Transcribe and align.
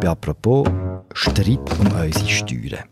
bei 0.00 0.08
«Apropos» 0.08 0.66
Streit 1.12 1.58
um 1.78 1.86
unsere 1.86 2.28
Steuern. 2.28 2.84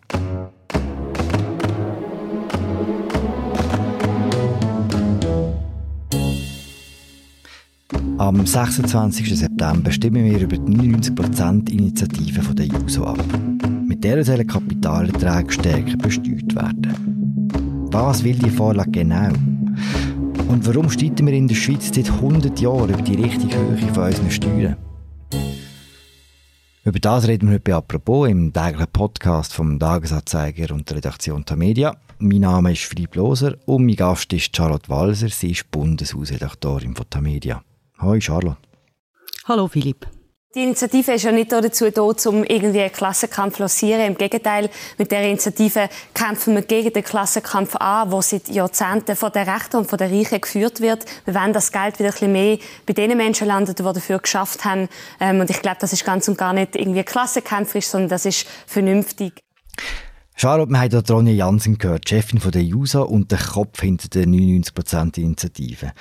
Am 8.18 8.44
26. 8.44 9.38
September 9.38 9.90
stimmen 9.90 10.24
wir 10.24 10.40
über 10.40 10.56
die 10.56 10.72
99%-Initiative 10.72 12.55
der 12.55 12.66
JUSO 12.66 13.05
ab. 13.05 13.25
Mit 13.86 14.04
der 14.04 14.25
sollen 14.25 14.46
Kapitalerträge 14.46 15.52
stärker 15.52 15.96
besteuert 15.96 16.54
werden. 16.54 17.48
Was 17.90 18.22
will 18.25 18.36
die 18.36 18.50
Vorlage 18.50 18.90
genau? 18.90 19.30
Und 20.48 20.66
warum 20.66 20.90
streiten 20.90 21.27
wir 21.27 21.34
in 21.34 21.48
der 21.48 21.54
Schweiz 21.54 21.90
seit 21.95 22.11
100 22.11 22.61
Jahren 22.61 22.90
über 22.90 23.02
die 23.02 23.14
richtige 23.14 23.56
Höhe 23.56 23.79
von 23.95 24.04
unseren 24.04 24.30
Steuern? 24.30 24.88
Über 26.89 27.00
das 27.00 27.29
reden 27.29 27.50
wir 27.50 27.57
heute 27.57 27.77
«Apropos» 27.77 28.30
im 28.30 28.51
täglichen 28.51 28.91
Podcast 28.91 29.52
vom 29.52 29.78
Tagesanzeiger 29.78 30.73
und 30.73 30.88
der 30.88 30.97
Redaktion 30.97 31.45
Tamedia. 31.45 31.95
Mein 32.19 32.41
Name 32.41 32.73
ist 32.73 32.84
Philipp 32.84 33.14
Loser 33.14 33.56
und 33.66 33.84
mein 33.84 33.95
Gast 33.95 34.33
ist 34.33 34.56
Charlotte 34.56 34.88
Walser. 34.88 35.28
Sie 35.28 35.51
ist 35.51 35.70
Bundeshausredaktorin 35.70 36.97
von 36.97 37.05
Tamedia. 37.11 37.62
Hallo 37.98 38.19
Charlotte. 38.19 38.56
Hallo 39.45 39.69
Philipp. 39.69 40.06
Die 40.55 40.62
Initiative 40.62 41.12
ist 41.12 41.25
ja 41.25 41.30
nicht 41.30 41.52
dazu 41.52 41.91
da, 41.91 42.01
um 42.01 42.43
irgendwie 42.43 42.80
einen 42.80 42.91
Klassenkampf 42.91 43.56
zu 43.56 43.62
lancieren. 43.65 44.01
Im 44.01 44.16
Gegenteil, 44.16 44.70
mit 44.97 45.11
der 45.11 45.23
Initiative 45.25 45.91
kämpfen 46.15 46.55
wir 46.55 46.62
gegen 46.62 46.91
den 46.91 47.05
Klassenkampf 47.05 47.77
an, 47.77 48.09
der 48.09 48.23
seit 48.23 48.48
Jahrzehnten 48.48 49.15
von 49.15 49.30
den 49.30 49.47
Rechten 49.47 49.77
und 49.77 49.91
von 49.91 49.98
den 49.98 50.11
Reichen 50.11 50.41
geführt 50.41 50.80
wird. 50.80 51.05
Wir 51.27 51.34
wollen 51.34 51.53
das 51.53 51.70
Geld 51.70 51.98
wieder 51.98 52.09
ein 52.09 52.12
bisschen 52.12 52.33
mehr 52.33 52.59
bei 52.87 52.95
den 52.95 53.15
Menschen 53.19 53.47
landen, 53.47 53.75
die 53.75 53.83
dafür 53.83 54.20
geschafft 54.20 54.65
haben. 54.65 54.89
Ähm, 55.20 55.39
und 55.41 55.51
ich 55.51 55.61
glaube, 55.61 55.77
das 55.80 55.92
ist 55.92 56.06
ganz 56.06 56.27
und 56.29 56.39
gar 56.39 56.55
nicht 56.55 56.77
irgendwie 56.77 57.03
klassenkämpferisch, 57.03 57.87
sondern 57.87 58.09
das 58.09 58.25
ist 58.25 58.47
vernünftig. 58.67 59.42
Charlotte, 60.34 60.72
wir 60.72 60.81
haben 60.81 60.91
hier 60.91 61.15
Ronja 61.15 61.33
Jansen 61.34 61.77
gehört, 61.77 62.09
Chefin 62.09 62.41
der 62.50 62.62
JUSA 62.62 63.00
und 63.00 63.31
der 63.33 63.39
Kopf 63.39 63.83
hinter 63.83 64.09
der 64.09 64.25
99%-Initiative. 64.25 65.92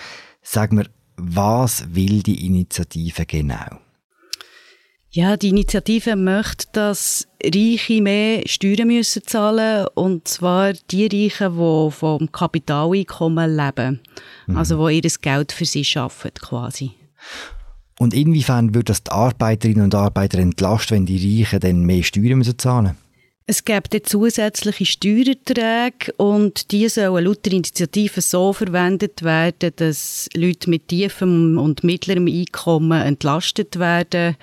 Sag 0.42 0.72
mir, 0.72 0.86
was 1.18 1.84
will 1.94 2.24
die 2.24 2.46
Initiative 2.46 3.26
genau? 3.26 3.87
Ja, 5.10 5.38
die 5.38 5.50
Initiative 5.50 6.16
möchte, 6.16 6.68
dass 6.74 7.28
Reiche 7.44 8.02
mehr 8.02 8.44
Steuern 8.46 8.88
müssen 8.88 9.24
zahlen 9.26 9.88
und 9.96 10.28
zwar 10.28 10.74
die 10.92 11.08
Reichen, 11.08 11.58
die 11.58 11.92
vom 11.92 12.32
Kapitaleinkommen 12.32 13.56
leben, 13.56 14.02
mhm. 14.48 14.58
also 14.58 14.88
die 14.88 14.96
ihr 14.96 15.12
Geld 15.22 15.52
für 15.52 15.66
sie 15.66 15.86
schaffen 15.86 16.32
quasi. 16.34 16.92
Und 18.00 18.14
inwiefern 18.14 18.76
würde 18.76 18.86
das 18.86 19.04
die 19.04 19.12
Arbeiterinnen 19.12 19.86
und 19.86 19.96
Arbeiter 19.96 20.38
entlasten, 20.40 20.98
wenn 20.98 21.06
die 21.06 21.42
Reichen 21.42 21.60
dann 21.62 21.82
mehr 21.82 22.04
Steuern 22.04 22.38
müssen 22.38 22.60
zahlen 22.60 22.96
es 23.50 23.64
gibt 23.64 23.96
zusätzliche 24.06 24.86
Steuererträge 24.86 26.12
und 26.18 26.72
die 26.74 26.90
sollen 26.90 27.24
laut 27.24 27.46
der 27.46 27.54
Initiative 27.54 28.20
so 28.20 28.52
verwendet 28.52 29.24
werden, 29.24 29.72
dass 29.78 30.28
Leute 30.36 30.70
mit 30.70 30.90
tiefem 30.90 31.58
und 31.58 31.82
mittlerem 31.82 32.28
Einkommen 32.28 33.02
entlastet 33.02 33.80
werden 33.80 34.36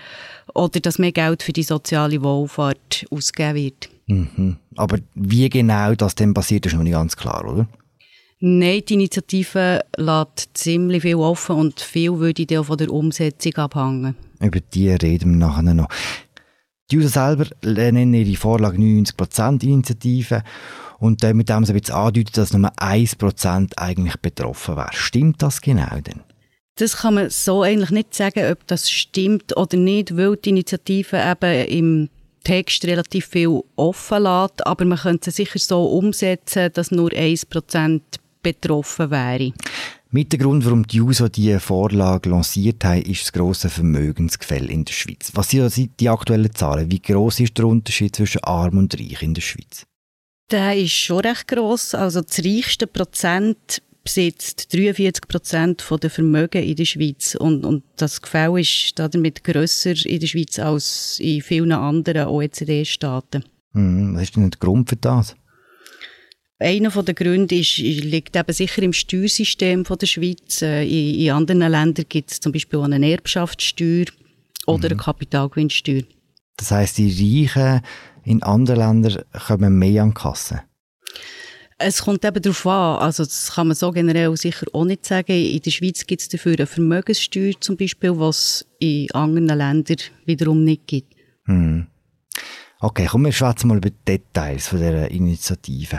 oder 0.55 0.80
dass 0.80 0.98
mehr 0.98 1.12
Geld 1.12 1.42
für 1.42 1.52
die 1.52 1.62
soziale 1.62 2.22
Wohlfahrt 2.22 3.05
ausgegeben 3.10 3.55
wird. 3.56 3.88
Mhm. 4.06 4.56
Aber 4.77 4.98
wie 5.14 5.50
genau 5.50 5.94
das 5.94 6.14
dann 6.14 6.32
passiert, 6.32 6.64
ist 6.64 6.72
noch 6.72 6.82
nicht 6.82 6.92
ganz 6.92 7.14
klar, 7.14 7.44
oder? 7.44 7.69
Nein, 8.41 8.82
die 8.88 8.94
Initiative 8.94 9.84
lässt 9.98 10.48
ziemlich 10.55 11.02
viel 11.02 11.16
offen 11.16 11.56
und 11.56 11.80
viel 11.80 12.19
würde 12.19 12.47
dann 12.47 12.64
von 12.64 12.78
der 12.78 12.91
Umsetzung 12.91 13.55
abhängen. 13.56 14.16
Über 14.41 14.60
die 14.60 14.91
reden 14.91 15.32
wir 15.32 15.47
nachher 15.47 15.62
noch. 15.75 15.88
Die 16.91 16.99
User 16.99 17.09
selber 17.09 17.47
nennen 17.63 18.13
ihre 18.13 18.37
Vorlage 18.37 18.77
90% 18.79 19.63
Initiative 19.65 20.43
und 20.99 21.23
mit 21.23 21.49
dem 21.49 21.65
so 21.65 21.73
ein 21.73 22.25
dass 22.33 22.53
nur 22.53 22.71
1% 22.71 23.72
eigentlich 23.77 24.17
betroffen 24.19 24.77
wäre. 24.77 24.91
Stimmt 24.93 25.43
das 25.43 25.61
genau 25.61 25.99
denn? 26.00 26.21
Das 26.77 26.99
kann 26.99 27.15
man 27.15 27.31
so 27.31 27.62
eigentlich 27.62 27.91
nicht 27.91 28.15
sagen, 28.15 28.50
ob 28.50 28.67
das 28.67 28.91
stimmt 28.91 29.56
oder 29.56 29.77
nicht, 29.77 30.17
weil 30.17 30.37
die 30.37 30.50
Initiative 30.50 31.17
eben 31.17 31.69
im 31.69 32.09
Text 32.43 32.84
relativ 32.84 33.27
viel 33.27 33.62
offen 33.77 34.23
lässt, 34.25 34.67
aber 34.67 34.84
man 34.84 34.99
könnte 34.99 35.31
es 35.31 35.37
sicher 35.37 35.59
so 35.59 35.84
umsetzen, 35.84 36.71
dass 36.75 36.91
nur 36.91 37.11
1% 37.11 38.00
betroffen 38.43 39.11
wäre. 39.11 39.53
Mit 40.14 40.32
dem 40.32 40.38
Grund, 40.38 40.64
warum 40.64 40.86
die 40.86 40.98
JUSO 40.98 41.26
diese 41.26 41.58
Vorlage 41.58 42.30
lanciert 42.30 42.84
haben, 42.84 43.02
ist 43.02 43.22
das 43.22 43.32
grosse 43.32 43.69
Vermögensgefälle 43.69 44.69
in 44.69 44.84
der 44.84 44.92
Schweiz. 44.92 45.32
Was 45.34 45.50
sind 45.50 45.98
die 45.98 46.08
aktuellen 46.08 46.54
Zahlen? 46.54 46.88
Wie 46.88 47.02
groß 47.02 47.41
ist 47.41 47.58
der 47.58 47.64
Unterschied 47.64 48.14
zwischen 48.14 48.44
Arm 48.44 48.78
und 48.78 48.94
Reich 48.94 49.22
in 49.22 49.34
der 49.34 49.42
Schweiz? 49.42 49.84
Der 50.52 50.76
ist 50.76 50.92
schon 50.92 51.19
recht 51.19 51.48
gross. 51.48 51.97
Also 51.97 52.20
das 52.20 52.38
reichste 52.44 52.86
Prozent 52.86 53.82
besitzt 54.04 54.72
43 54.72 55.26
Prozent 55.26 55.84
der 56.00 56.10
Vermögen 56.10 56.62
in 56.62 56.76
der 56.76 56.84
Schweiz. 56.84 57.34
Und, 57.34 57.64
und 57.64 57.82
das 57.96 58.22
Gefälle 58.22 58.60
ist 58.60 58.96
damit 58.96 59.42
grösser 59.42 59.96
in 60.06 60.20
der 60.20 60.28
Schweiz 60.28 60.60
als 60.60 61.19
in 61.19 61.42
vielen 61.42 61.72
anderen 61.72 62.28
OECD-Staaten. 62.28 63.44
Hm, 63.72 64.14
was 64.14 64.22
ist 64.22 64.36
denn 64.36 64.48
der 64.48 64.60
Grund 64.60 64.88
für 64.88 64.94
das? 64.94 65.34
Einer 66.59 66.91
der 66.91 67.15
Gründe 67.15 67.56
ist, 67.56 67.78
liegt 67.78 68.37
eben 68.37 68.53
sicher 68.53 68.82
im 68.82 68.92
Steuersystem 68.92 69.84
von 69.84 69.98
der 69.98 70.06
Schweiz. 70.06 70.62
Äh, 70.62 70.84
in, 70.84 71.20
in 71.20 71.31
anderen 71.31 71.60
Ländern 71.60 72.06
gibt 72.09 72.31
es 72.31 72.41
zum 72.41 72.53
Beispiel 72.53 72.78
auch 72.78 72.84
eine 72.84 73.10
Erbschaftssteuer 73.10 74.06
oder 74.66 74.78
mhm. 74.88 74.93
eine 74.93 74.97
Kapitalgewinnsteuer. 74.97 76.03
Das 76.56 76.70
heißt, 76.70 76.98
die 76.98 77.47
Reichen 77.47 77.82
in 78.25 78.43
anderen 78.43 78.81
Ländern 78.81 79.25
kommen 79.47 79.78
mehr 79.78 80.03
an 80.03 80.10
die 80.10 80.14
Kasse? 80.14 80.62
Es 81.76 82.03
kommt 82.03 82.25
eben 82.25 82.41
darauf 82.41 82.66
an. 82.66 82.98
Also, 82.98 83.25
das 83.25 83.53
kann 83.53 83.66
man 83.66 83.75
so 83.75 83.91
generell 83.91 84.34
sicher 84.37 84.66
auch 84.72 84.84
nicht 84.84 85.04
sagen. 85.04 85.32
In 85.32 85.60
der 85.60 85.70
Schweiz 85.70 86.06
gibt 86.06 86.22
es 86.22 86.28
dafür 86.28 86.54
eine 86.54 86.66
Vermögenssteuer 86.66 87.54
zum 87.60 87.76
Beispiel, 87.76 88.16
was 88.19 88.64
in 88.78 89.10
anderen 89.10 89.48
Ländern 89.48 89.97
wiederum 90.25 90.62
nicht 90.62 90.87
gibt. 90.87 91.14
Hm. 91.47 91.88
Okay, 92.81 93.06
kommen 93.06 93.25
wir 93.25 93.32
schwätzen 93.32 93.69
mal 93.69 93.78
über 93.78 93.91
die 93.91 93.97
Details 94.06 94.69
von 94.69 94.78
dieser 94.78 95.10
Initiative. 95.10 95.98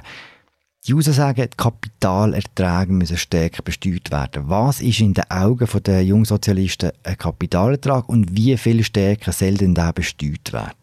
Die 0.88 0.94
User 0.94 1.13
sagen, 1.13 1.50
die 1.51 1.57
Kapitalerträge 1.57 2.94
müssen 2.94 3.18
stärker 3.18 3.63
besteuert 3.63 4.12
werden. 4.12 4.44
Was 4.46 4.81
ist 4.81 5.00
in 5.00 5.16
den 5.16 5.23
Augen 5.31 5.68
der 5.84 6.03
Jungsozialisten 6.03 6.91
ein 7.01 7.18
Kapitalertrag 7.18 8.07
und 8.07 8.38
wie 8.38 8.56
viel 8.56 8.84
stärker 8.84 9.31
soll 9.31 9.56
denn 9.56 9.74
der 9.74 9.94
besteuert 9.94 10.53
werden? 10.53 10.75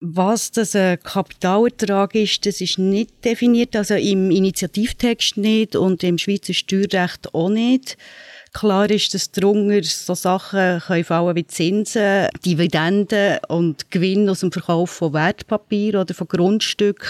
Was 0.00 0.52
das 0.52 0.76
ein 0.76 1.02
Kapitalertrag 1.02 2.14
ist, 2.14 2.46
das 2.46 2.60
ist 2.60 2.78
nicht 2.78 3.24
definiert, 3.24 3.74
also 3.74 3.94
im 3.94 4.30
Initiativtext 4.30 5.36
nicht 5.38 5.74
und 5.74 6.04
im 6.04 6.18
Schweizer 6.18 6.54
Steuerrecht 6.54 7.34
auch 7.34 7.48
nicht. 7.48 7.98
Klar 8.52 8.88
ist, 8.90 9.12
dass 9.12 9.32
darunter 9.32 9.82
so 9.82 10.14
Sachen 10.14 10.78
können 10.78 11.02
fallen 11.02 11.34
wie 11.34 11.48
Zinsen, 11.48 12.28
Dividenden 12.46 13.38
und 13.48 13.90
Gewinn 13.90 14.28
aus 14.28 14.38
dem 14.40 14.52
Verkauf 14.52 14.90
von 14.90 15.14
Wertpapieren 15.14 16.02
oder 16.02 16.14
von 16.14 16.28
Grundstücken 16.28 17.08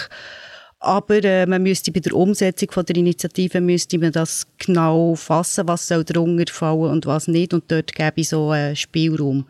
aber 0.79 1.23
äh, 1.23 1.45
man 1.45 1.63
müsste 1.63 1.91
bei 1.91 1.99
der 1.99 2.13
Umsetzung 2.13 2.71
von 2.71 2.85
der 2.85 2.95
Initiative 2.95 3.59
müsste 3.59 3.97
man 3.97 4.13
das 4.13 4.47
genau 4.57 5.15
fassen, 5.15 5.67
was 5.67 5.87
soll 5.87 6.05
darunter 6.05 6.51
fallen 6.53 6.91
und 6.91 7.05
was 7.05 7.27
nicht. 7.27 7.53
Und 7.53 7.65
dort 7.69 7.93
gäbe 7.93 8.21
ich 8.21 8.29
so 8.29 8.49
einen 8.49 8.75
Spielraum. 8.75 9.45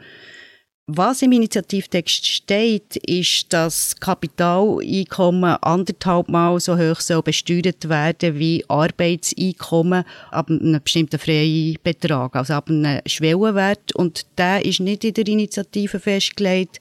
Was 0.92 1.22
im 1.22 1.34
Initiativtext 1.34 2.26
steht, 2.26 2.96
ist, 2.96 3.54
dass 3.54 3.96
Kapitaleinkommen 4.00 5.56
anderthalb 5.62 6.30
Mal 6.30 6.60
so 6.60 6.80
hoch 6.80 7.00
soll 7.00 7.22
besteuert 7.22 7.88
werden 7.88 8.40
wie 8.40 8.66
Arbeitseinkommen 8.68 10.04
ab 10.32 10.50
einem 10.50 10.82
bestimmten 10.84 11.20
freien 11.20 11.78
Betrag, 11.84 12.36
also 12.36 12.54
ab 12.54 12.72
einem 12.72 13.02
Schwellenwert. 13.06 13.94
Und 13.94 14.26
der 14.36 14.66
ist 14.66 14.80
nicht 14.80 15.04
in 15.04 15.14
der 15.14 15.28
Initiative 15.28 16.00
festgelegt, 16.00 16.80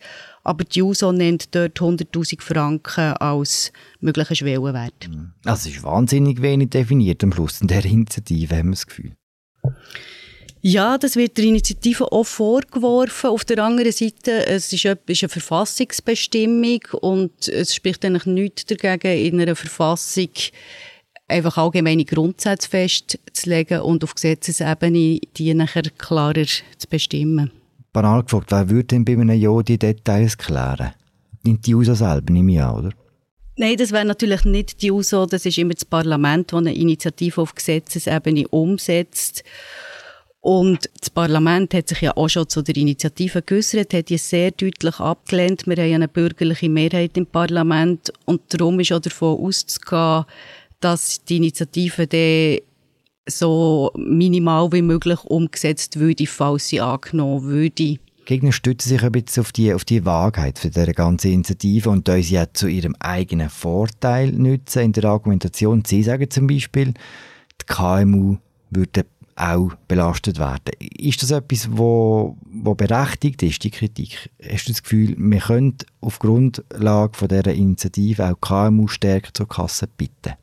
aber 0.48 0.64
die 0.64 0.78
JUSO 0.78 1.12
nennt 1.12 1.54
dort 1.54 1.78
100'000 1.78 2.40
Franken 2.40 3.12
als 3.18 3.70
möglichen 4.00 4.34
Schwellenwert. 4.34 5.08
Mhm. 5.08 5.32
Also 5.44 5.68
es 5.68 5.76
ist 5.76 5.82
wahnsinnig 5.82 6.40
wenig 6.40 6.70
definiert 6.70 7.22
am 7.22 7.34
Schluss 7.34 7.60
in 7.60 7.68
der 7.68 7.84
Initiative, 7.84 8.56
haben 8.56 8.68
wir 8.68 8.72
das 8.72 8.86
Gefühl. 8.86 9.12
Ja, 10.62 10.96
das 10.96 11.16
wird 11.16 11.36
der 11.36 11.44
Initiative 11.44 12.10
auch 12.10 12.24
vorgeworfen. 12.24 13.30
Auf 13.30 13.44
der 13.44 13.62
anderen 13.62 13.92
Seite, 13.92 14.46
es 14.46 14.72
ist 14.72 14.86
eine, 14.86 14.98
ist 15.06 15.22
eine 15.22 15.28
Verfassungsbestimmung 15.28 16.80
und 17.00 17.46
es 17.48 17.74
spricht 17.74 18.04
eigentlich 18.04 18.26
nichts 18.26 18.64
dagegen, 18.64 19.18
in 19.18 19.40
einer 19.40 19.54
Verfassung 19.54 20.30
einfach 21.28 21.58
allgemeine 21.58 22.06
Grundsätze 22.06 22.70
festzulegen 22.70 23.82
und 23.82 24.02
auf 24.02 24.14
Gesetzesebene 24.14 25.20
die 25.36 25.52
nachher 25.52 25.82
klarer 25.98 26.46
zu 26.46 26.88
bestimmen 26.88 27.52
banal 27.92 28.22
gefragt, 28.22 28.50
wer 28.50 28.68
würde 28.68 28.84
denn 28.84 29.04
bei 29.04 29.12
einem 29.12 29.30
Ja 29.38 29.62
die 29.62 29.78
Details 29.78 30.36
klären? 30.36 30.92
Nicht 31.44 31.66
die 31.66 31.74
USO 31.74 31.94
selber, 31.94 32.32
nehme 32.32 32.52
ich 32.52 32.60
an, 32.60 32.74
oder? 32.74 32.90
Nein, 33.56 33.76
das 33.76 33.90
wäre 33.90 34.04
natürlich 34.04 34.44
nicht 34.44 34.82
die 34.82 34.92
USO, 34.92 35.26
das 35.26 35.44
ist 35.44 35.58
immer 35.58 35.74
das 35.74 35.84
Parlament, 35.84 36.52
das 36.52 36.58
eine 36.58 36.74
Initiative 36.74 37.40
auf 37.40 37.54
Gesetzesebene 37.54 38.46
umsetzt. 38.48 39.42
Und 40.40 40.88
das 41.00 41.10
Parlament 41.10 41.74
hat 41.74 41.88
sich 41.88 42.02
ja 42.02 42.16
auch 42.16 42.28
schon 42.28 42.48
zu 42.48 42.62
der 42.62 42.76
Initiative 42.76 43.42
geäußert, 43.42 43.92
hat 43.92 44.08
die 44.08 44.18
sehr 44.18 44.52
deutlich 44.52 45.00
abgelehnt. 45.00 45.66
Wir 45.66 45.76
haben 45.76 45.94
eine 45.94 46.08
bürgerliche 46.08 46.68
Mehrheit 46.68 47.16
im 47.16 47.26
Parlament 47.26 48.12
und 48.24 48.42
darum 48.48 48.78
ist 48.78 48.92
auch 48.92 49.00
davon 49.00 49.44
auszugehen, 49.44 50.24
dass 50.78 51.24
die 51.24 51.38
Initiative 51.38 52.06
dann 52.06 52.58
so 53.28 53.90
minimal 53.96 54.72
wie 54.72 54.82
möglich 54.82 55.22
umgesetzt 55.24 55.98
würde, 55.98 56.26
falls 56.26 56.68
sie 56.68 56.80
angenommen 56.80 57.44
würde. 57.44 57.98
Gegner 58.24 58.52
stützen 58.52 58.90
sich 58.90 59.02
ein 59.02 59.12
bisschen 59.12 59.40
auf 59.40 59.52
die, 59.52 59.72
auf 59.72 59.86
die 59.86 60.04
Wahrheit 60.04 60.58
für 60.58 60.68
diese 60.68 60.92
ganze 60.92 61.30
Initiative 61.30 61.88
und 61.88 62.10
sie 62.20 62.38
auch 62.38 62.46
zu 62.52 62.68
ihrem 62.68 62.94
eigenen 62.98 63.48
Vorteil 63.48 64.32
nutzen 64.32 64.82
in 64.82 64.92
der 64.92 65.04
Argumentation. 65.04 65.82
Sie 65.86 66.02
sagen 66.02 66.28
zum 66.28 66.46
Beispiel, 66.46 66.92
die 66.92 67.66
KMU 67.66 68.36
würden 68.68 69.04
auch 69.38 69.70
belastet 69.86 70.38
werden. 70.38 70.72
Ist 70.78 71.22
das 71.22 71.30
etwas, 71.30 71.68
wo, 71.70 72.36
wo 72.44 72.74
berechtigt 72.74 73.42
ist, 73.42 73.64
die 73.64 73.70
Kritik? 73.70 74.30
Hast 74.42 74.68
du 74.68 74.72
das 74.72 74.82
Gefühl, 74.82 75.14
wir 75.16 75.40
können 75.40 75.76
auf 76.00 76.18
Grundlage 76.18 77.16
von 77.16 77.28
dieser 77.28 77.54
Initiative 77.54 78.30
auch 78.30 78.40
KMU 78.40 78.88
stärker 78.88 79.32
zur 79.32 79.48
Kasse 79.48 79.86
bitten? 79.86 80.34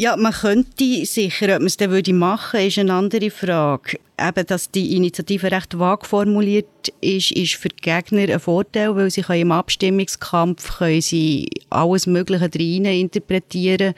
Ja, 0.00 0.16
man 0.16 0.32
könnte 0.32 1.04
sicher, 1.06 1.46
ob 1.46 1.58
man 1.58 1.66
es 1.66 1.76
dann 1.76 1.90
würde 1.90 2.12
machen, 2.12 2.60
ist 2.60 2.78
eine 2.78 2.92
andere 2.92 3.32
Frage. 3.32 3.98
Eben, 4.16 4.46
dass 4.46 4.70
die 4.70 4.94
Initiative 4.94 5.50
recht 5.50 5.76
vage 5.76 6.06
formuliert 6.06 6.92
ist, 7.00 7.32
ist 7.32 7.56
für 7.56 7.68
die 7.68 7.82
Gegner 7.82 8.32
ein 8.32 8.38
Vorteil, 8.38 8.94
weil 8.94 9.10
sie 9.10 9.24
im 9.28 9.50
Abstimmungskampf 9.50 10.78
können 10.78 11.00
sie 11.00 11.48
alles 11.68 12.06
Mögliche 12.06 12.44
rein 12.44 12.84
interpretieren 12.84 13.94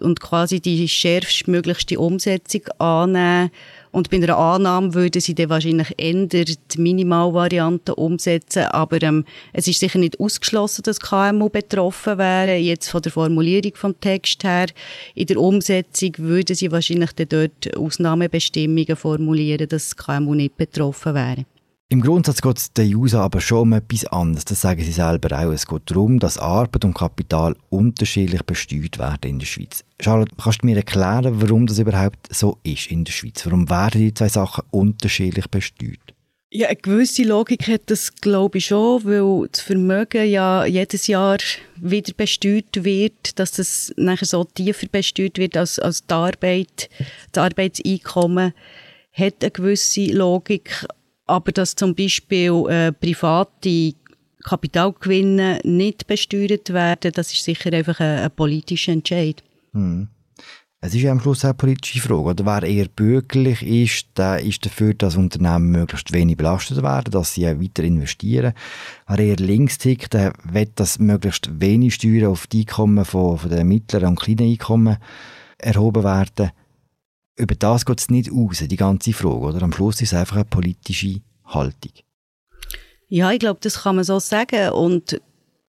und 0.00 0.20
quasi 0.20 0.60
die 0.60 0.88
schärfstmöglichste 0.88 1.98
Umsetzung 1.98 2.62
annehmen 2.78 3.50
und 3.90 4.10
bei 4.10 4.18
einer 4.18 4.36
Annahme 4.36 4.94
würden 4.94 5.20
sie 5.20 5.34
dann 5.34 5.48
wahrscheinlich 5.48 5.94
eher 5.96 6.26
die 6.26 6.56
Minimalvariante 6.76 7.94
umsetzen. 7.94 8.64
Aber 8.64 9.02
ähm, 9.02 9.24
es 9.52 9.66
ist 9.66 9.80
sicher 9.80 9.98
nicht 9.98 10.20
ausgeschlossen, 10.20 10.82
dass 10.82 11.00
KMU 11.00 11.48
betroffen 11.48 12.18
wären. 12.18 12.62
Jetzt 12.62 12.90
von 12.90 13.02
der 13.02 13.12
Formulierung 13.12 13.72
vom 13.74 13.98
Text 14.00 14.44
her. 14.44 14.66
In 15.14 15.26
der 15.26 15.38
Umsetzung 15.38 16.12
würden 16.18 16.54
sie 16.54 16.70
wahrscheinlich 16.70 17.12
dann 17.12 17.28
dort 17.28 17.76
Ausnahmebestimmungen 17.76 18.96
formulieren, 18.96 19.68
dass 19.68 19.96
KMU 19.96 20.34
nicht 20.34 20.56
betroffen 20.56 21.14
wären. 21.14 21.46
Im 21.90 22.02
Grundsatz 22.02 22.42
geht 22.42 22.58
es 22.58 22.70
den 22.74 22.94
User 22.94 23.22
aber 23.22 23.40
schon 23.40 23.60
um 23.60 23.72
etwas 23.72 24.04
anderes. 24.04 24.44
Das 24.44 24.60
sagen 24.60 24.84
sie 24.84 24.92
selber 24.92 25.38
auch. 25.38 25.52
Es 25.52 25.66
geht 25.66 25.90
darum, 25.90 26.18
dass 26.18 26.36
Arbeit 26.36 26.84
und 26.84 26.92
Kapital 26.92 27.56
unterschiedlich 27.70 28.42
besteuert 28.42 28.98
werden 28.98 29.30
in 29.30 29.38
der 29.38 29.46
Schweiz. 29.46 29.84
Charlotte, 29.98 30.34
kannst 30.36 30.62
du 30.62 30.66
mir 30.66 30.76
erklären, 30.76 31.40
warum 31.40 31.66
das 31.66 31.78
überhaupt 31.78 32.18
so 32.30 32.58
ist 32.62 32.90
in 32.90 33.04
der 33.04 33.12
Schweiz? 33.12 33.46
Warum 33.46 33.70
werden 33.70 34.02
die 34.02 34.12
zwei 34.12 34.28
Sachen 34.28 34.64
unterschiedlich 34.70 35.46
besteuert? 35.48 36.12
Ja, 36.50 36.66
eine 36.68 36.76
gewisse 36.76 37.22
Logik 37.22 37.66
hat 37.68 37.82
das, 37.86 38.14
glaube 38.16 38.58
ich, 38.58 38.66
schon, 38.66 39.04
weil 39.06 39.48
das 39.50 39.62
Vermögen 39.62 40.28
ja 40.28 40.66
jedes 40.66 41.06
Jahr 41.06 41.38
wieder 41.76 42.12
besteuert 42.14 42.84
wird, 42.84 43.38
dass 43.38 43.52
das 43.52 43.94
nachher 43.96 44.26
so 44.26 44.44
tiefer 44.44 44.88
besteuert 44.92 45.38
wird 45.38 45.56
als, 45.56 45.78
als 45.78 46.06
die 46.06 46.12
Arbeit. 46.12 46.90
Das 47.32 47.44
Arbeitseinkommen 47.44 48.52
hat 49.12 49.34
eine 49.40 49.50
gewisse 49.50 50.06
Logik, 50.12 50.86
aber 51.28 51.52
dass 51.52 51.76
zum 51.76 51.94
Beispiel 51.94 52.64
äh, 52.68 52.92
private 52.92 53.94
Kapitalgewinne 54.42 55.60
nicht 55.64 56.06
besteuert 56.06 56.72
werden, 56.72 57.12
das 57.12 57.32
ist 57.32 57.44
sicher 57.44 57.72
einfach 57.72 58.00
ein, 58.00 58.20
ein 58.20 58.30
politischer 58.30 58.92
Entscheid. 58.92 59.42
Hm. 59.72 60.08
Es 60.80 60.94
ist 60.94 61.02
ja 61.02 61.10
am 61.10 61.20
Schluss 61.20 61.40
auch 61.40 61.48
eine 61.48 61.54
politische 61.54 62.00
Frage. 62.00 62.22
Oder 62.22 62.46
wer 62.46 62.62
eher 62.62 62.86
bürgerlich 62.86 63.66
ist, 63.66 64.16
der 64.16 64.40
ist 64.40 64.64
dafür, 64.64 64.94
dass 64.94 65.16
Unternehmen 65.16 65.72
möglichst 65.72 66.12
wenig 66.12 66.36
belastet 66.36 66.82
werden, 66.84 67.10
dass 67.10 67.34
sie 67.34 67.46
weiter 67.46 67.82
investieren. 67.82 68.52
Wer 69.08 69.18
eher 69.18 69.36
links 69.36 69.78
tickt, 69.78 70.14
der 70.14 70.32
will, 70.44 70.70
dass 70.76 71.00
möglichst 71.00 71.60
wenig 71.60 71.94
Steuern 71.94 72.30
auf 72.30 72.46
die 72.46 72.60
Einkommen 72.60 73.04
von, 73.04 73.38
von 73.38 73.50
den 73.50 73.66
mittleren 73.66 74.10
und 74.10 74.20
kleinen 74.20 74.52
Einkommen 74.52 74.98
erhoben 75.58 76.04
werden 76.04 76.52
über 77.38 77.54
das 77.54 77.86
geht 77.86 78.00
es 78.00 78.10
nicht 78.10 78.30
raus, 78.30 78.62
die 78.66 78.76
ganze 78.76 79.12
Frage. 79.12 79.38
Oder? 79.38 79.62
Am 79.62 79.72
Schluss 79.72 80.00
ist 80.00 80.12
es 80.12 80.18
einfach 80.18 80.36
eine 80.36 80.44
politische 80.44 81.20
Haltung. 81.44 81.92
Ja, 83.08 83.30
ich 83.32 83.38
glaube, 83.38 83.60
das 83.62 83.82
kann 83.82 83.96
man 83.96 84.04
so 84.04 84.18
sagen. 84.18 84.70
Und 84.70 85.20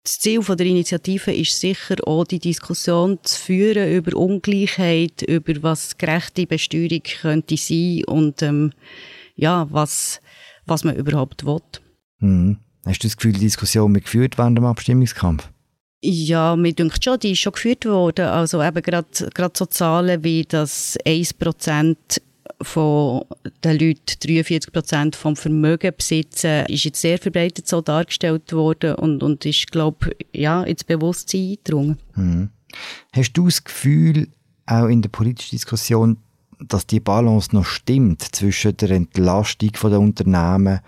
das 0.03 0.21
Ziel 0.21 0.43
von 0.43 0.57
der 0.57 0.67
Initiative 0.67 1.35
ist 1.35 1.61
sicher 1.61 1.97
auch, 2.07 2.25
die 2.25 2.39
Diskussion 2.39 3.19
zu 3.23 3.39
führen 3.39 3.93
über 3.93 4.17
Ungleichheit, 4.17 5.23
über 5.23 5.63
was 5.63 5.99
gerechte 5.99 6.47
Besteuerung 6.47 7.03
könnte 7.21 7.57
sein 7.57 8.05
und 8.07 8.41
ähm, 8.43 8.73
ja, 9.35 9.67
was, 9.71 10.21
was 10.65 10.85
man 10.85 10.97
überhaupt 10.97 11.45
will. 11.45 11.61
Mhm. 12.21 12.59
Hast 12.87 13.05
du 13.05 13.09
das 13.09 13.17
Gefühl, 13.17 13.33
die 13.33 13.41
Diskussion 13.41 13.95
wird 13.95 14.05
geführt 14.05 14.39
während 14.39 14.57
dem 14.57 14.65
Abstimmungskampf? 14.65 15.51
Ja, 16.01 16.55
mir 16.55 16.73
denkt 16.73 17.03
schon, 17.03 17.19
die 17.19 17.33
ist 17.33 17.41
schon 17.41 17.53
geführt 17.53 17.85
worden. 17.85 18.27
Also 18.27 18.63
eben 18.63 18.83
gerade 18.83 19.53
so 19.55 19.67
Zahlen 19.67 20.23
wie, 20.23 20.45
dass 20.45 20.97
1% 21.01 21.97
von 22.63 23.25
den 23.65 23.79
Leuten 23.79 24.01
43% 24.07 25.15
vom 25.15 25.37
Vermögen 25.37 25.93
besitzen, 25.97 26.67
ist 26.67 26.85
jetzt 26.85 27.01
sehr 27.01 27.19
verbreitet 27.19 27.69
so 27.69 27.81
dargestellt 27.81 28.53
worden 28.53 28.95
und, 28.97 29.23
und 29.23 29.45
ist, 29.45 29.71
glaube 29.71 30.17
ja, 30.33 30.63
ins 30.65 30.85
Bewusstsein 30.85 31.41
eingedrungen. 31.51 31.99
Mhm. 32.17 32.51
Hast 33.13 33.33
du 33.33 33.47
das 33.47 33.65
Gefühl, 33.65 34.29
auch 34.67 34.87
in 34.87 35.03
der 35.03 35.09
politischen 35.09 35.57
Diskussion, 35.57 36.19
dass 36.61 36.87
die 36.87 37.01
Balance 37.01 37.55
noch 37.55 37.65
stimmt 37.65 38.23
zwischen 38.23 38.77
der 38.77 38.91
Entlastung 38.91 39.71
der 39.73 40.01
Unternehmen 40.01 40.81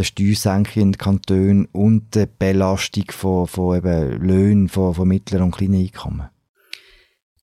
der 0.00 0.04
Steuersenkung 0.04 0.82
in 0.82 0.92
den 0.92 0.98
Kantonen 0.98 1.66
und 1.72 2.14
der 2.14 2.26
Belastung 2.26 3.04
von, 3.10 3.46
von 3.46 3.76
eben 3.76 4.26
Löhnen 4.26 4.68
von, 4.68 4.94
von 4.94 5.06
mittleren 5.06 5.46
und 5.46 5.56
kleinen 5.56 5.74
Einkommen? 5.74 6.28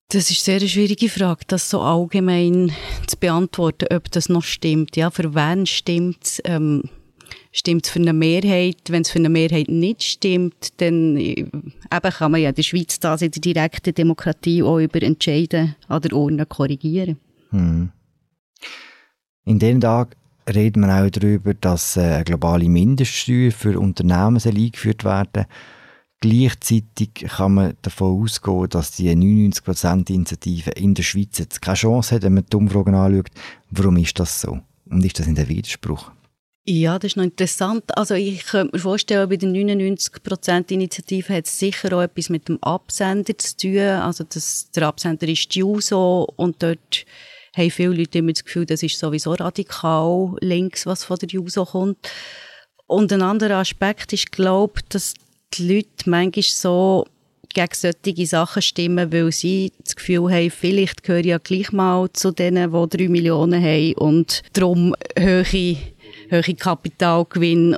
Das 0.10 0.32
ist 0.32 0.48
eine 0.48 0.60
sehr 0.60 0.70
schwierige 0.70 1.10
Frage, 1.10 1.42
das 1.48 1.70
so 1.70 1.82
allgemein 1.82 2.72
zu 3.08 3.18
beantworten, 3.18 3.94
ob 3.94 4.10
das 4.10 4.30
noch 4.30 4.44
stimmt. 4.44 4.96
Ja, 4.96 5.12
für 5.12 5.36
wen 5.36 5.66
stimmt 5.66 6.24
es? 6.24 6.42
Ähm, 6.46 6.84
stimmt 7.52 7.86
es 7.86 7.92
für 7.92 8.00
eine 8.00 8.14
Mehrheit? 8.14 8.78
Wenn 8.88 9.02
es 9.02 9.12
für 9.12 9.20
eine 9.20 9.30
Mehrheit 9.30 9.68
nicht 9.68 10.04
stimmt, 10.04 10.82
dann 10.82 11.18
äh, 11.18 11.42
eben 11.42 11.72
kann 11.92 12.32
man 12.32 12.42
ja 12.42 12.50
in 12.50 12.56
der 12.56 12.64
Schweiz 12.64 13.00
das 13.00 13.22
in 13.22 13.32
der 13.32 13.42
direkten 13.42 13.94
Demokratie 13.94 14.64
auch 14.64 14.80
über 14.80 15.04
Entscheiden 15.04 15.76
an 15.90 16.02
der 16.02 16.14
Urne 16.14 16.46
korrigieren. 16.46 17.18
Hm. 17.50 17.92
In 19.44 19.60
den 19.60 19.82
Tagen 19.82 20.12
reden 20.48 20.82
wir 20.82 21.06
auch 21.06 21.10
darüber, 21.10 21.54
dass 21.54 21.98
äh, 21.98 22.24
globale 22.24 22.70
Mindeststeuer 22.70 23.52
für 23.52 23.80
Unternehmen 23.80 24.42
eingeführt 24.44 25.04
werden 25.04 25.46
Gleichzeitig 26.20 27.14
kann 27.14 27.54
man 27.54 27.78
davon 27.84 28.24
ausgehen, 28.24 28.70
dass 28.70 28.92
die 28.92 29.10
99%-Initiative 29.12 30.72
in 30.72 30.96
der 30.96 31.04
Schweiz 31.04 31.38
jetzt 31.38 31.62
keine 31.62 31.76
Chance 31.76 32.16
hat, 32.16 32.24
wenn 32.24 32.34
man 32.34 32.46
die 32.52 32.58
Umfragen 32.58 32.96
anschaut. 32.96 33.30
Warum 33.70 33.98
ist 33.98 34.20
das 34.20 34.42
so? 34.42 34.60
Und 34.90 35.06
ist 35.06 35.20
das 35.20 35.28
in 35.28 35.36
der 35.36 35.48
Widerspruch? 35.48 36.12
Ja, 36.66 36.98
das 36.98 37.12
ist 37.12 37.18
noch 37.18 37.24
interessant. 37.24 37.96
Also 37.96 38.16
ich 38.16 38.46
könnte 38.46 38.76
mir 38.76 38.82
vorstellen, 38.82 39.30
bei 39.30 39.38
der 39.38 39.50
99%-Initiative 39.50 41.36
hat 41.36 41.46
es 41.46 41.60
sicher 41.60 41.96
auch 41.96 42.02
etwas 42.02 42.30
mit 42.30 42.50
dem 42.50 42.62
Absender 42.64 43.38
zu 43.38 43.56
tun. 43.56 43.78
Also 43.78 44.24
das, 44.24 44.72
der 44.72 44.88
Absender 44.88 45.28
ist 45.28 45.54
die 45.54 45.60
JUSO 45.60 46.28
und 46.36 46.64
dort 46.64 47.06
haben 47.58 47.72
viele 47.72 47.96
Leute 47.96 48.20
immer 48.20 48.34
das 48.34 48.44
Gefühl, 48.44 48.66
das 48.66 48.84
ist 48.84 49.00
sowieso 49.00 49.34
radikal 49.34 50.36
links, 50.42 50.86
was 50.86 51.04
von 51.04 51.18
der 51.18 51.30
JUSO 51.30 51.66
kommt. 51.66 51.98
Und 52.86 53.12
ein 53.12 53.22
anderer 53.22 53.58
Aspekt 53.58 54.14
ist, 54.14 54.32
glaube 54.32 54.82
dass 54.90 55.14
die 55.54 55.76
Leute 55.76 56.10
manchmal 56.10 56.44
so 56.44 57.06
gegen 57.54 57.74
solche 57.74 58.26
Sachen 58.28 58.62
stimmen, 58.62 59.12
weil 59.12 59.32
sie 59.32 59.72
das 59.84 59.96
Gefühl 59.96 60.32
haben, 60.32 60.52
vielleicht 60.52 61.04
gehöre 61.04 61.22
ich 61.22 61.26
ja 61.28 61.38
gleich 61.38 61.72
mal 61.72 62.08
zu 62.14 62.32
denen, 62.32 62.72
die 62.72 62.98
drei 62.98 63.08
Millionen 63.10 63.64
haben 63.64 63.94
und 63.96 64.44
darum 64.54 64.96
hohe, 65.20 65.78
hohe 66.32 66.56
Kapitalgewinn 66.56 67.76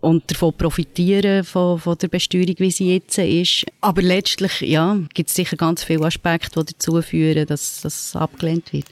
und 0.00 0.30
davon 0.30 0.52
profitieren, 0.52 1.42
von, 1.42 1.80
von 1.80 1.98
der 1.98 2.08
Besteuerung, 2.08 2.54
wie 2.58 2.70
sie 2.70 2.94
jetzt 2.94 3.18
ist. 3.18 3.64
Aber 3.80 4.02
letztlich, 4.02 4.60
ja, 4.60 4.96
gibt 5.14 5.30
es 5.30 5.34
sicher 5.34 5.56
ganz 5.56 5.82
viele 5.82 6.04
Aspekte, 6.04 6.64
die 6.64 6.72
dazu 6.72 7.02
führen, 7.02 7.46
dass 7.46 7.80
das 7.80 8.14
abgelehnt 8.14 8.72
wird. 8.72 8.86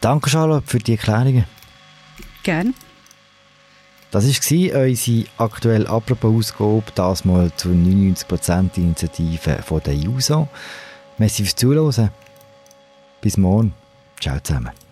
Danke, 0.00 0.30
Charlotte, 0.30 0.66
für 0.66 0.78
die 0.78 0.92
Erklärungen. 0.92 1.44
Gerne. 2.42 2.74
Das 4.10 4.24
war 4.24 4.82
unsere 4.82 5.26
aktuelle 5.36 5.88
Apropos-Ausgabe, 5.88 6.84
das 6.94 7.24
mal 7.24 7.50
zur 7.56 7.72
99%-Initiative 7.72 9.62
von 9.62 9.82
der 9.82 9.94
JUSO. 9.94 10.48
Merci 11.18 11.42
fürs 11.42 11.56
Zuhören. 11.56 12.10
Bis 13.20 13.36
morgen. 13.36 13.74
Ciao 14.20 14.38
zusammen. 14.40 14.85